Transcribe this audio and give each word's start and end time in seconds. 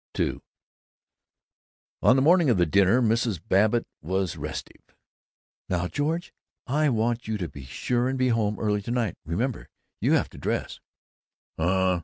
II 0.17 0.41
On 2.01 2.15
the 2.15 2.23
morning 2.23 2.49
of 2.49 2.57
the 2.57 2.65
dinner, 2.65 3.03
Mrs. 3.03 3.39
Babbitt 3.39 3.85
was 4.01 4.35
restive. 4.35 4.81
"Now, 5.69 5.87
George, 5.87 6.33
I 6.65 6.89
want 6.89 7.27
you 7.27 7.37
to 7.37 7.47
be 7.47 7.65
sure 7.65 8.09
and 8.09 8.17
be 8.17 8.29
home 8.29 8.59
early 8.59 8.81
to 8.81 8.89
night. 8.91 9.15
Remember, 9.25 9.69
you 9.99 10.13
have 10.13 10.31
to 10.31 10.39
dress." 10.39 10.79